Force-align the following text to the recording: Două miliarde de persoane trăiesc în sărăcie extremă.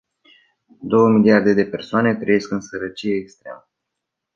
Două 0.81 1.07
miliarde 1.09 1.53
de 1.53 1.65
persoane 1.65 2.15
trăiesc 2.15 2.51
în 2.51 2.61
sărăcie 2.61 3.15
extremă. 3.15 3.69